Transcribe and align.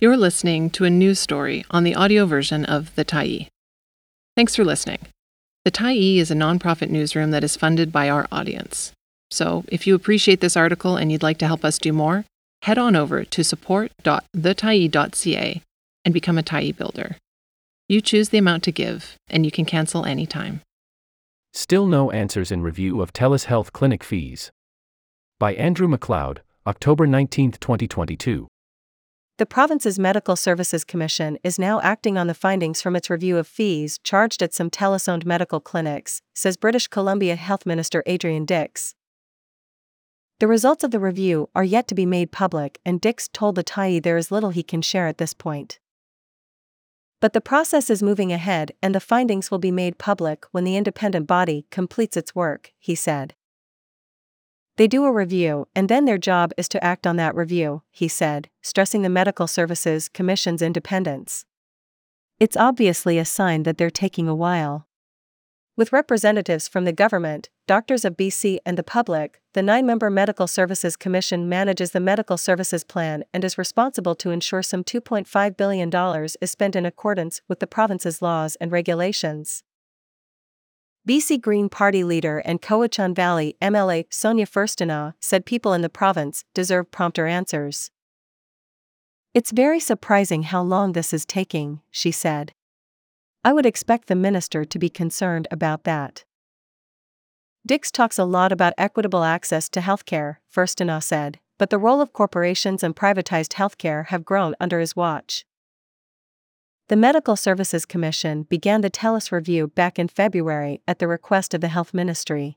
You're 0.00 0.16
listening 0.16 0.70
to 0.70 0.84
a 0.84 0.90
news 0.90 1.18
story 1.18 1.64
on 1.72 1.82
the 1.82 1.96
audio 1.96 2.24
version 2.24 2.64
of 2.64 2.94
The 2.94 3.04
Tyee. 3.04 3.48
Thanks 4.36 4.54
for 4.54 4.64
listening. 4.64 5.00
The 5.64 5.72
Tyee 5.72 6.18
is 6.18 6.30
a 6.30 6.36
nonprofit 6.36 6.88
newsroom 6.88 7.32
that 7.32 7.42
is 7.42 7.56
funded 7.56 7.90
by 7.90 8.08
our 8.08 8.28
audience. 8.30 8.92
So, 9.32 9.64
if 9.66 9.88
you 9.88 9.96
appreciate 9.96 10.40
this 10.40 10.56
article 10.56 10.96
and 10.96 11.10
you'd 11.10 11.24
like 11.24 11.38
to 11.38 11.48
help 11.48 11.64
us 11.64 11.78
do 11.78 11.92
more, 11.92 12.24
head 12.62 12.78
on 12.78 12.94
over 12.94 13.24
to 13.24 13.42
support.thetyee.ca 13.42 15.62
and 16.04 16.14
become 16.14 16.38
a 16.38 16.44
Tyee 16.44 16.76
builder. 16.76 17.16
You 17.88 18.00
choose 18.00 18.28
the 18.28 18.38
amount 18.38 18.62
to 18.62 18.70
give, 18.70 19.16
and 19.28 19.44
you 19.44 19.50
can 19.50 19.64
cancel 19.64 20.04
anytime. 20.04 20.60
Still 21.52 21.88
no 21.88 22.12
answers 22.12 22.52
in 22.52 22.62
review 22.62 23.02
of 23.02 23.12
TELUS 23.12 23.46
Health 23.46 23.72
Clinic 23.72 24.04
fees. 24.04 24.52
By 25.40 25.54
Andrew 25.54 25.88
MacLeod, 25.88 26.42
October 26.68 27.04
19, 27.04 27.50
2022. 27.50 28.46
The 29.38 29.46
province's 29.46 30.00
Medical 30.00 30.34
Services 30.34 30.82
Commission 30.82 31.38
is 31.44 31.60
now 31.60 31.80
acting 31.80 32.18
on 32.18 32.26
the 32.26 32.34
findings 32.34 32.82
from 32.82 32.96
its 32.96 33.08
review 33.08 33.36
of 33.36 33.46
fees 33.46 34.00
charged 34.02 34.42
at 34.42 34.52
some 34.52 34.68
TELUS 34.68 35.08
owned 35.08 35.24
medical 35.24 35.60
clinics, 35.60 36.22
says 36.34 36.56
British 36.56 36.88
Columbia 36.88 37.36
Health 37.36 37.64
Minister 37.64 38.02
Adrian 38.06 38.44
Dix. 38.44 38.96
The 40.40 40.48
results 40.48 40.82
of 40.82 40.90
the 40.90 40.98
review 40.98 41.50
are 41.54 41.62
yet 41.62 41.86
to 41.86 41.94
be 41.94 42.04
made 42.04 42.32
public, 42.32 42.80
and 42.84 43.00
Dix 43.00 43.28
told 43.28 43.54
the 43.54 43.62
Tyee 43.62 44.02
there 44.02 44.16
is 44.16 44.32
little 44.32 44.50
he 44.50 44.64
can 44.64 44.82
share 44.82 45.06
at 45.06 45.18
this 45.18 45.34
point. 45.34 45.78
But 47.20 47.32
the 47.32 47.40
process 47.40 47.90
is 47.90 48.02
moving 48.02 48.32
ahead, 48.32 48.72
and 48.82 48.92
the 48.92 48.98
findings 48.98 49.52
will 49.52 49.60
be 49.60 49.70
made 49.70 49.98
public 49.98 50.46
when 50.50 50.64
the 50.64 50.76
independent 50.76 51.28
body 51.28 51.64
completes 51.70 52.16
its 52.16 52.34
work, 52.34 52.72
he 52.80 52.96
said. 52.96 53.34
They 54.78 54.86
do 54.86 55.04
a 55.04 55.12
review, 55.12 55.66
and 55.74 55.88
then 55.88 56.04
their 56.04 56.18
job 56.18 56.52
is 56.56 56.68
to 56.68 56.82
act 56.84 57.04
on 57.04 57.16
that 57.16 57.34
review, 57.34 57.82
he 57.90 58.06
said, 58.06 58.48
stressing 58.62 59.02
the 59.02 59.08
Medical 59.08 59.48
Services 59.48 60.08
Commission's 60.08 60.62
independence. 60.62 61.44
It's 62.38 62.56
obviously 62.56 63.18
a 63.18 63.24
sign 63.24 63.64
that 63.64 63.76
they're 63.76 63.90
taking 63.90 64.28
a 64.28 64.36
while. 64.36 64.86
With 65.76 65.92
representatives 65.92 66.68
from 66.68 66.84
the 66.84 66.92
government, 66.92 67.48
doctors 67.66 68.04
of 68.04 68.16
BC, 68.16 68.58
and 68.64 68.78
the 68.78 68.84
public, 68.84 69.40
the 69.52 69.62
nine 69.62 69.84
member 69.84 70.10
Medical 70.10 70.46
Services 70.46 70.94
Commission 70.94 71.48
manages 71.48 71.90
the 71.90 71.98
Medical 71.98 72.36
Services 72.36 72.84
Plan 72.84 73.24
and 73.34 73.42
is 73.42 73.58
responsible 73.58 74.14
to 74.14 74.30
ensure 74.30 74.62
some 74.62 74.84
$2.5 74.84 75.56
billion 75.56 76.24
is 76.40 76.50
spent 76.52 76.76
in 76.76 76.86
accordance 76.86 77.40
with 77.48 77.58
the 77.58 77.66
province's 77.66 78.22
laws 78.22 78.54
and 78.60 78.70
regulations. 78.70 79.64
BC 81.08 81.40
Green 81.40 81.70
Party 81.70 82.04
leader 82.04 82.42
and 82.44 82.60
Cowichan 82.60 83.14
Valley 83.14 83.56
MLA 83.62 84.04
Sonia 84.10 84.44
Furstenau 84.44 85.14
said 85.20 85.46
people 85.46 85.72
in 85.72 85.80
the 85.80 85.88
province 85.88 86.44
deserve 86.52 86.90
prompter 86.90 87.26
answers. 87.26 87.90
It's 89.32 89.50
very 89.50 89.80
surprising 89.80 90.42
how 90.42 90.60
long 90.60 90.92
this 90.92 91.14
is 91.14 91.24
taking, 91.24 91.80
she 91.90 92.10
said. 92.10 92.52
I 93.42 93.54
would 93.54 93.64
expect 93.64 94.08
the 94.08 94.14
minister 94.14 94.66
to 94.66 94.78
be 94.78 94.90
concerned 94.90 95.48
about 95.50 95.84
that. 95.84 96.26
Dix 97.64 97.90
talks 97.90 98.18
a 98.18 98.24
lot 98.24 98.52
about 98.52 98.74
equitable 98.76 99.24
access 99.24 99.70
to 99.70 99.80
healthcare, 99.80 100.36
Furstenau 100.54 101.02
said, 101.02 101.38
but 101.56 101.70
the 101.70 101.78
role 101.78 102.02
of 102.02 102.12
corporations 102.12 102.82
and 102.82 102.94
privatized 102.94 103.54
healthcare 103.54 104.08
have 104.08 104.26
grown 104.26 104.54
under 104.60 104.78
his 104.78 104.94
watch. 104.94 105.46
The 106.88 106.96
Medical 106.96 107.36
Services 107.36 107.84
Commission 107.84 108.44
began 108.44 108.80
the 108.80 108.88
TELUS 108.88 109.30
review 109.30 109.68
back 109.68 109.98
in 109.98 110.08
February 110.08 110.80
at 110.88 110.98
the 110.98 111.06
request 111.06 111.52
of 111.52 111.60
the 111.60 111.68
Health 111.68 111.92
Ministry. 111.92 112.56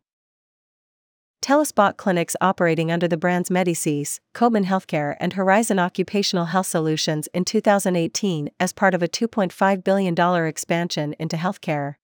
TELUS 1.42 1.76
bought 1.76 1.98
clinics 1.98 2.38
operating 2.40 2.90
under 2.90 3.10
the 3.10 3.18
brands 3.18 3.50
Medisys, 3.50 4.22
Copeman 4.34 4.64
Healthcare, 4.64 5.18
and 5.20 5.34
Horizon 5.34 5.80
Occupational 5.80 6.46
Health 6.46 6.68
Solutions 6.68 7.28
in 7.34 7.44
2018 7.44 8.50
as 8.58 8.72
part 8.72 8.94
of 8.94 9.04
a 9.04 9.10
$2.5 9.10 9.84
billion 9.84 10.46
expansion 10.46 11.14
into 11.20 11.36
healthcare. 11.36 11.96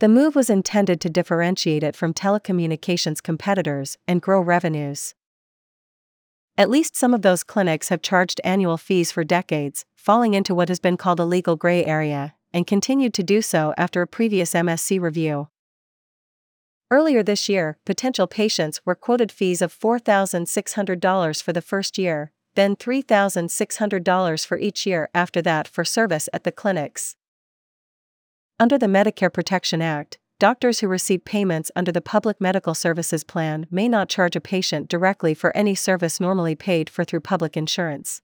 The 0.00 0.08
move 0.08 0.34
was 0.34 0.50
intended 0.50 1.00
to 1.00 1.08
differentiate 1.08 1.82
it 1.82 1.96
from 1.96 2.12
telecommunications 2.12 3.22
competitors 3.22 3.96
and 4.06 4.20
grow 4.20 4.42
revenues. 4.42 5.14
At 6.58 6.68
least 6.68 6.96
some 6.96 7.14
of 7.14 7.22
those 7.22 7.44
clinics 7.44 7.88
have 7.88 8.02
charged 8.02 8.42
annual 8.44 8.76
fees 8.76 9.10
for 9.10 9.24
decades, 9.24 9.86
falling 10.00 10.32
into 10.32 10.54
what 10.54 10.70
has 10.70 10.80
been 10.80 10.96
called 10.96 11.20
a 11.20 11.24
legal 11.26 11.56
gray 11.56 11.84
area, 11.84 12.34
and 12.54 12.66
continued 12.66 13.12
to 13.12 13.22
do 13.22 13.42
so 13.42 13.74
after 13.76 14.00
a 14.00 14.06
previous 14.06 14.54
MSC 14.54 14.98
review. 14.98 15.48
Earlier 16.90 17.22
this 17.22 17.50
year, 17.50 17.76
potential 17.84 18.26
patients 18.26 18.80
were 18.86 18.94
quoted 18.94 19.30
fees 19.30 19.60
of 19.60 19.78
$4,600 19.78 21.42
for 21.42 21.52
the 21.52 21.60
first 21.60 21.98
year, 21.98 22.32
then 22.54 22.76
$3,600 22.76 24.46
for 24.46 24.58
each 24.58 24.86
year 24.86 25.10
after 25.14 25.42
that 25.42 25.68
for 25.68 25.84
service 25.84 26.30
at 26.32 26.44
the 26.44 26.50
clinics. 26.50 27.14
Under 28.58 28.78
the 28.78 28.86
Medicare 28.86 29.32
Protection 29.32 29.82
Act, 29.82 30.18
doctors 30.38 30.80
who 30.80 30.88
receive 30.88 31.26
payments 31.26 31.70
under 31.76 31.92
the 31.92 32.00
Public 32.00 32.40
Medical 32.40 32.74
Services 32.74 33.22
Plan 33.22 33.66
may 33.70 33.86
not 33.86 34.08
charge 34.08 34.34
a 34.34 34.40
patient 34.40 34.88
directly 34.88 35.34
for 35.34 35.54
any 35.54 35.74
service 35.74 36.20
normally 36.20 36.54
paid 36.54 36.88
for 36.88 37.04
through 37.04 37.20
public 37.20 37.54
insurance. 37.54 38.22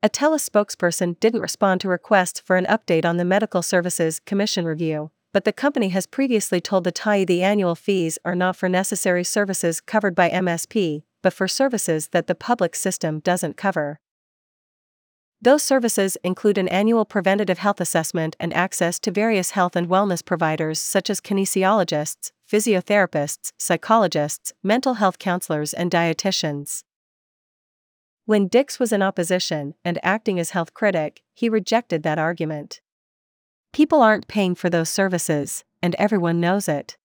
A 0.00 0.08
TELUS 0.08 0.48
spokesperson 0.48 1.18
didn't 1.18 1.40
respond 1.40 1.80
to 1.80 1.88
requests 1.88 2.38
for 2.38 2.56
an 2.56 2.66
update 2.66 3.04
on 3.04 3.16
the 3.16 3.24
Medical 3.24 3.62
Services 3.62 4.20
Commission 4.20 4.64
review, 4.64 5.10
but 5.32 5.44
the 5.44 5.52
company 5.52 5.88
has 5.88 6.06
previously 6.06 6.60
told 6.60 6.84
the 6.84 6.92
Tyee 6.92 7.26
the 7.26 7.42
annual 7.42 7.74
fees 7.74 8.16
are 8.24 8.36
not 8.36 8.54
for 8.54 8.68
necessary 8.68 9.24
services 9.24 9.80
covered 9.80 10.14
by 10.14 10.30
MSP, 10.30 11.02
but 11.20 11.32
for 11.32 11.48
services 11.48 12.10
that 12.12 12.28
the 12.28 12.36
public 12.36 12.76
system 12.76 13.18
doesn't 13.18 13.56
cover. 13.56 13.98
Those 15.42 15.64
services 15.64 16.16
include 16.22 16.58
an 16.58 16.68
annual 16.68 17.04
preventative 17.04 17.58
health 17.58 17.80
assessment 17.80 18.36
and 18.38 18.54
access 18.54 19.00
to 19.00 19.10
various 19.10 19.50
health 19.50 19.74
and 19.74 19.88
wellness 19.88 20.24
providers 20.24 20.80
such 20.80 21.10
as 21.10 21.20
kinesiologists, 21.20 22.30
physiotherapists, 22.48 23.50
psychologists, 23.58 24.52
mental 24.62 24.94
health 24.94 25.18
counselors, 25.18 25.74
and 25.74 25.90
dietitians. 25.90 26.84
When 28.28 28.46
Dix 28.46 28.78
was 28.78 28.92
in 28.92 29.00
opposition 29.00 29.72
and 29.86 29.98
acting 30.02 30.38
as 30.38 30.50
health 30.50 30.74
critic, 30.74 31.22
he 31.32 31.48
rejected 31.48 32.02
that 32.02 32.18
argument. 32.18 32.82
People 33.72 34.02
aren't 34.02 34.28
paying 34.28 34.54
for 34.54 34.68
those 34.68 34.90
services, 34.90 35.64
and 35.80 35.94
everyone 35.94 36.38
knows 36.38 36.68
it. 36.68 36.98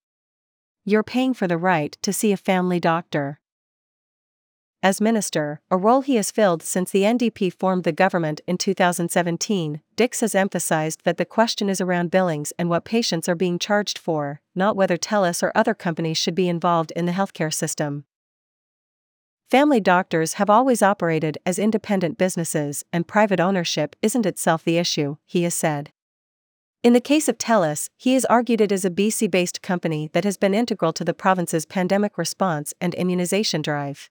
You're 0.84 1.02
paying 1.02 1.34
for 1.34 1.48
the 1.48 1.58
right 1.58 1.98
to 2.02 2.12
see 2.12 2.34
a 2.34 2.36
family 2.36 2.78
doctor. 2.82 3.40
As 4.84 5.00
minister, 5.00 5.62
a 5.72 5.78
role 5.78 6.02
he 6.02 6.16
has 6.16 6.30
filled 6.30 6.62
since 6.62 6.92
the 6.92 7.04
NDP 7.04 7.54
formed 7.54 7.86
the 7.86 7.94
government 7.94 8.42
in 8.46 8.58
2017, 8.58 9.80
Dix 9.96 10.20
has 10.20 10.36
emphasized 10.36 11.06
that 11.06 11.16
the 11.16 11.24
question 11.24 11.70
is 11.70 11.80
around 11.80 12.12
billings 12.12 12.52
and 12.60 12.68
what 12.70 12.84
patients 12.84 13.30
are 13.30 13.34
being 13.34 13.58
charged 13.58 13.98
for, 13.98 14.42
not 14.56 14.76
whether 14.76 14.98
TELUS 14.98 15.42
or 15.42 15.54
other 15.56 15.74
companies 15.74 16.18
should 16.18 16.36
be 16.36 16.50
involved 16.50 16.92
in 16.98 17.06
the 17.06 17.14
healthcare 17.14 17.54
system. 17.54 18.04
Family 19.54 19.80
doctors 19.80 20.34
have 20.42 20.50
always 20.50 20.82
operated 20.82 21.38
as 21.46 21.60
independent 21.60 22.18
businesses, 22.18 22.84
and 22.92 23.08
private 23.08 23.40
ownership 23.40 23.96
isn't 24.02 24.26
itself 24.26 24.64
the 24.64 24.80
issue, 24.80 25.18
he 25.28 25.44
has 25.44 25.54
said. 25.54 25.92
In 26.82 26.94
the 26.94 27.00
case 27.00 27.30
of 27.30 27.38
TELUS, 27.38 27.88
he 27.96 28.16
has 28.16 28.26
argued 28.26 28.62
it 28.62 28.72
is 28.72 28.84
a 28.84 28.90
BC 28.90 29.30
based 29.30 29.62
company 29.62 30.10
that 30.14 30.24
has 30.24 30.38
been 30.38 30.56
integral 30.56 30.92
to 30.94 31.06
the 31.06 31.14
province's 31.14 31.68
pandemic 31.68 32.18
response 32.18 32.74
and 32.82 32.96
immunization 32.96 33.62
drive. 33.62 34.10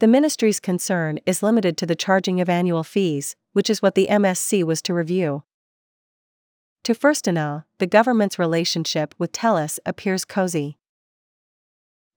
The 0.00 0.08
ministry's 0.08 0.58
concern 0.58 1.20
is 1.26 1.44
limited 1.44 1.76
to 1.76 1.86
the 1.86 1.94
charging 1.94 2.40
of 2.40 2.48
annual 2.48 2.82
fees, 2.82 3.36
which 3.52 3.70
is 3.70 3.80
what 3.80 3.94
the 3.94 4.08
MSC 4.10 4.64
was 4.64 4.82
to 4.82 4.92
review. 4.92 5.44
To 6.82 6.92
Furstenau, 6.92 7.66
the 7.78 7.86
government's 7.86 8.36
relationship 8.36 9.14
with 9.16 9.30
TELUS 9.30 9.78
appears 9.86 10.24
cozy. 10.24 10.79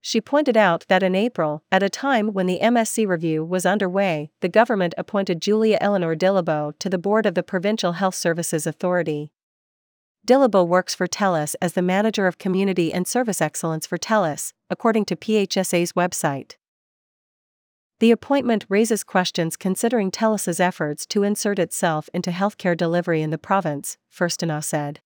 She 0.06 0.20
pointed 0.20 0.58
out 0.58 0.86
that 0.90 1.02
in 1.02 1.16
April, 1.16 1.64
at 1.72 1.82
a 1.82 1.90
time 1.90 2.34
when 2.34 2.46
the 2.46 2.60
MSC 2.62 3.08
review 3.08 3.42
was 3.46 3.66
underway, 3.66 4.32
the 4.42 4.50
government 4.50 4.94
appointed 4.98 5.42
Julia 5.42 5.78
Eleanor 5.80 6.14
Dillabo 6.14 6.78
to 6.80 6.90
the 6.90 6.98
board 6.98 7.26
of 7.26 7.36
the 7.36 7.42
Provincial 7.42 7.94
Health 7.94 8.14
Services 8.14 8.68
Authority. 8.68 9.32
Dillabo 10.28 10.68
works 10.68 10.94
for 10.94 11.08
TELUS 11.08 11.56
as 11.62 11.72
the 11.72 11.82
Manager 11.82 12.28
of 12.28 12.38
Community 12.38 12.92
and 12.92 13.08
Service 13.08 13.42
Excellence 13.42 13.88
for 13.88 13.98
TELUS, 13.98 14.52
according 14.70 15.06
to 15.06 15.16
PHSA's 15.16 15.94
website. 15.94 16.58
The 18.02 18.12
appointment 18.12 18.66
raises 18.68 19.06
questions 19.06 19.56
considering 19.56 20.12
TELUS's 20.12 20.60
efforts 20.60 21.06
to 21.06 21.24
insert 21.24 21.60
itself 21.60 22.10
into 22.14 22.32
healthcare 22.32 22.76
delivery 22.76 23.22
in 23.22 23.30
the 23.30 23.38
province, 23.38 23.98
Furstenau 24.14 24.62
said. 24.62 25.00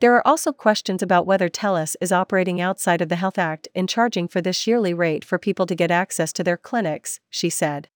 There 0.00 0.14
are 0.14 0.26
also 0.26 0.50
questions 0.52 1.02
about 1.02 1.26
whether 1.26 1.50
TELUS 1.50 1.94
is 2.00 2.10
operating 2.10 2.58
outside 2.58 3.02
of 3.02 3.10
the 3.10 3.16
Health 3.16 3.38
Act 3.38 3.68
in 3.74 3.86
charging 3.86 4.28
for 4.28 4.40
this 4.40 4.66
yearly 4.66 4.94
rate 4.94 5.26
for 5.26 5.38
people 5.38 5.66
to 5.66 5.74
get 5.74 5.90
access 5.90 6.32
to 6.32 6.42
their 6.42 6.56
clinics, 6.56 7.20
she 7.28 7.50
said. 7.50 7.88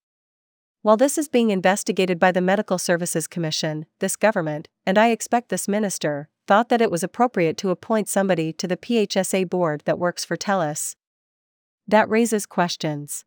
While 0.82 0.98
this 0.98 1.16
is 1.16 1.28
being 1.28 1.48
investigated 1.48 2.18
by 2.18 2.30
the 2.30 2.42
Medical 2.42 2.76
Services 2.76 3.26
Commission, 3.26 3.86
this 4.00 4.16
government, 4.16 4.68
and 4.84 4.98
I 4.98 5.08
expect 5.08 5.48
this 5.48 5.66
minister, 5.66 6.28
thought 6.46 6.68
that 6.68 6.82
it 6.82 6.90
was 6.90 7.02
appropriate 7.02 7.56
to 7.56 7.70
appoint 7.70 8.10
somebody 8.10 8.52
to 8.52 8.68
the 8.68 8.76
PHSA 8.76 9.48
board 9.48 9.82
that 9.86 9.98
works 9.98 10.26
for 10.26 10.36
TELUS. 10.36 10.96
That 11.88 12.10
raises 12.10 12.44
questions. 12.44 13.24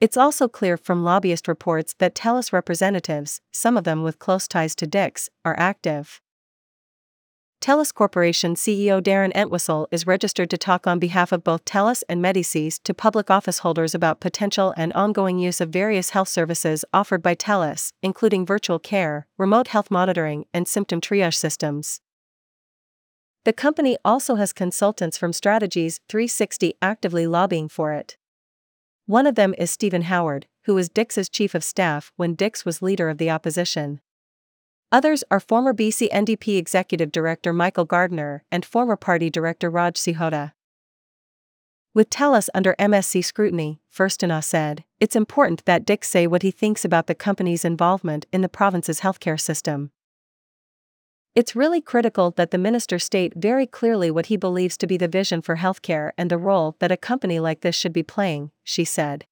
It's 0.00 0.16
also 0.16 0.48
clear 0.48 0.78
from 0.78 1.04
lobbyist 1.04 1.48
reports 1.48 1.94
that 1.98 2.14
TELUS 2.14 2.50
representatives, 2.50 3.42
some 3.52 3.76
of 3.76 3.84
them 3.84 4.02
with 4.02 4.18
close 4.18 4.48
ties 4.48 4.74
to 4.76 4.86
Dix, 4.86 5.28
are 5.44 5.58
active. 5.58 6.22
TELUS 7.60 7.92
Corporation 7.92 8.54
CEO 8.54 9.02
Darren 9.02 9.34
Entwistle 9.34 9.88
is 9.90 10.06
registered 10.06 10.50
to 10.50 10.58
talk 10.58 10.86
on 10.86 10.98
behalf 10.98 11.32
of 11.32 11.42
both 11.42 11.64
TELUS 11.64 12.04
and 12.08 12.22
Medisys 12.22 12.80
to 12.84 12.94
public 12.94 13.30
office 13.30 13.60
holders 13.60 13.94
about 13.94 14.20
potential 14.20 14.72
and 14.76 14.92
ongoing 14.92 15.38
use 15.38 15.60
of 15.60 15.70
various 15.70 16.10
health 16.10 16.28
services 16.28 16.84
offered 16.92 17.22
by 17.22 17.34
TELUS, 17.34 17.92
including 18.02 18.46
virtual 18.46 18.78
care, 18.78 19.26
remote 19.36 19.68
health 19.68 19.90
monitoring, 19.90 20.44
and 20.54 20.68
symptom 20.68 21.00
triage 21.00 21.34
systems. 21.34 22.00
The 23.44 23.52
company 23.52 23.96
also 24.04 24.34
has 24.36 24.52
consultants 24.52 25.16
from 25.16 25.32
Strategies 25.32 26.00
360 26.08 26.74
actively 26.82 27.26
lobbying 27.26 27.68
for 27.68 27.92
it. 27.92 28.16
One 29.06 29.26
of 29.26 29.34
them 29.34 29.54
is 29.56 29.70
Stephen 29.70 30.02
Howard, 30.02 30.46
who 30.64 30.74
was 30.74 30.88
Dix's 30.88 31.28
chief 31.28 31.54
of 31.54 31.64
staff 31.64 32.12
when 32.16 32.34
Dix 32.34 32.64
was 32.64 32.82
leader 32.82 33.08
of 33.08 33.18
the 33.18 33.30
opposition. 33.30 34.00
Others 34.92 35.24
are 35.32 35.40
former 35.40 35.74
BC 35.74 36.08
NDP 36.10 36.58
Executive 36.58 37.10
Director 37.10 37.52
Michael 37.52 37.84
Gardner 37.84 38.44
and 38.52 38.64
former 38.64 38.94
party 38.94 39.28
director 39.30 39.68
Raj 39.68 39.94
Sihota. 39.94 40.52
With 41.92 42.08
TELUS 42.08 42.48
under 42.54 42.76
MSC 42.78 43.24
scrutiny, 43.24 43.80
Furstenau 43.92 44.44
said, 44.44 44.84
it's 45.00 45.16
important 45.16 45.64
that 45.64 45.84
Dix 45.84 46.08
say 46.08 46.26
what 46.26 46.42
he 46.42 46.52
thinks 46.52 46.84
about 46.84 47.08
the 47.08 47.14
company's 47.14 47.64
involvement 47.64 48.26
in 48.32 48.42
the 48.42 48.48
province's 48.48 49.00
healthcare 49.00 49.40
system. 49.40 49.90
It's 51.34 51.56
really 51.56 51.80
critical 51.80 52.30
that 52.32 52.52
the 52.52 52.58
minister 52.58 52.98
state 52.98 53.32
very 53.34 53.66
clearly 53.66 54.10
what 54.10 54.26
he 54.26 54.36
believes 54.36 54.76
to 54.76 54.86
be 54.86 54.96
the 54.96 55.08
vision 55.08 55.42
for 55.42 55.56
healthcare 55.56 56.12
and 56.16 56.30
the 56.30 56.38
role 56.38 56.76
that 56.78 56.92
a 56.92 56.96
company 56.96 57.40
like 57.40 57.62
this 57.62 57.74
should 57.74 57.92
be 57.92 58.02
playing, 58.04 58.52
she 58.62 58.84
said. 58.84 59.26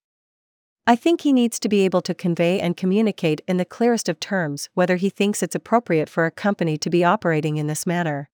I 0.87 0.97
think 0.97 1.23
he 1.23 1.33
needs 1.33 1.59
to 1.61 1.69
be 1.71 1.87
able 1.87 2.03
to 2.03 2.15
convey 2.15 2.61
and 2.61 2.77
communicate 2.77 3.41
in 3.49 3.57
the 3.57 3.65
clearest 3.65 4.07
of 4.11 4.21
terms 4.21 4.69
whether 4.75 4.97
he 4.97 5.09
thinks 5.09 5.43
it's 5.43 5.55
appropriate 5.55 6.11
for 6.11 6.27
a 6.27 6.31
company 6.31 6.77
to 6.77 6.91
be 6.91 7.03
operating 7.03 7.57
in 7.57 7.69
this 7.69 7.87
manner. 7.87 8.29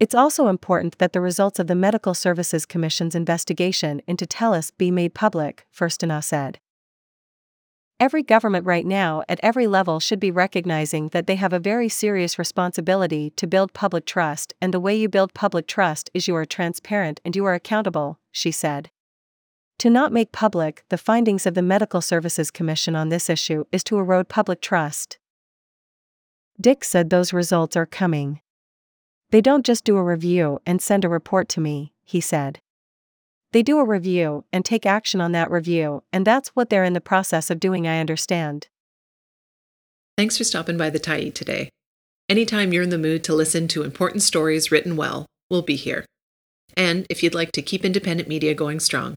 It's 0.00 0.14
also 0.14 0.48
important 0.48 0.96
that 0.98 1.12
the 1.12 1.20
results 1.20 1.58
of 1.58 1.66
the 1.66 1.74
Medical 1.74 2.14
Services 2.14 2.64
Commission's 2.64 3.14
investigation 3.14 4.00
into 4.06 4.26
TELUS 4.26 4.72
be 4.78 4.90
made 4.90 5.12
public, 5.12 5.66
Furstenau 5.70 6.24
said. 6.24 6.58
Every 8.00 8.22
government 8.22 8.64
right 8.64 8.86
now 8.86 9.22
at 9.28 9.38
every 9.42 9.66
level 9.66 10.00
should 10.00 10.18
be 10.18 10.30
recognizing 10.30 11.10
that 11.10 11.26
they 11.26 11.36
have 11.36 11.52
a 11.52 11.60
very 11.60 11.90
serious 11.90 12.38
responsibility 12.38 13.30
to 13.36 13.46
build 13.46 13.74
public 13.74 14.06
trust, 14.06 14.54
and 14.62 14.72
the 14.72 14.80
way 14.80 14.96
you 14.96 15.10
build 15.10 15.34
public 15.34 15.66
trust 15.66 16.10
is 16.14 16.26
you 16.26 16.34
are 16.34 16.46
transparent 16.46 17.20
and 17.22 17.36
you 17.36 17.44
are 17.44 17.54
accountable, 17.54 18.18
she 18.32 18.50
said. 18.50 18.90
To 19.82 19.90
not 19.90 20.12
make 20.12 20.30
public 20.30 20.84
the 20.90 20.96
findings 20.96 21.44
of 21.44 21.54
the 21.54 21.60
Medical 21.60 22.00
Services 22.00 22.52
Commission 22.52 22.94
on 22.94 23.08
this 23.08 23.28
issue 23.28 23.64
is 23.72 23.82
to 23.82 23.98
erode 23.98 24.28
public 24.28 24.60
trust. 24.60 25.18
Dix 26.60 26.88
said 26.88 27.10
those 27.10 27.32
results 27.32 27.76
are 27.76 27.84
coming. 27.84 28.40
They 29.32 29.40
don't 29.40 29.66
just 29.66 29.82
do 29.82 29.96
a 29.96 30.04
review 30.04 30.60
and 30.64 30.80
send 30.80 31.04
a 31.04 31.08
report 31.08 31.48
to 31.48 31.60
me, 31.60 31.92
he 32.04 32.20
said. 32.20 32.60
They 33.50 33.64
do 33.64 33.80
a 33.80 33.84
review 33.84 34.44
and 34.52 34.64
take 34.64 34.86
action 34.86 35.20
on 35.20 35.32
that 35.32 35.50
review, 35.50 36.04
and 36.12 36.24
that's 36.24 36.50
what 36.50 36.70
they're 36.70 36.84
in 36.84 36.92
the 36.92 37.00
process 37.00 37.50
of 37.50 37.58
doing, 37.58 37.88
I 37.88 37.98
understand. 37.98 38.68
Thanks 40.16 40.38
for 40.38 40.44
stopping 40.44 40.76
by 40.76 40.90
the 40.90 41.00
Tyee 41.00 41.34
today. 41.34 41.70
Anytime 42.28 42.72
you're 42.72 42.84
in 42.84 42.90
the 42.90 42.98
mood 42.98 43.24
to 43.24 43.34
listen 43.34 43.66
to 43.66 43.82
important 43.82 44.22
stories 44.22 44.70
written 44.70 44.94
well, 44.94 45.26
we'll 45.50 45.62
be 45.62 45.74
here. 45.74 46.06
And 46.76 47.04
if 47.10 47.24
you'd 47.24 47.34
like 47.34 47.50
to 47.50 47.62
keep 47.62 47.84
independent 47.84 48.28
media 48.28 48.54
going 48.54 48.78
strong, 48.78 49.16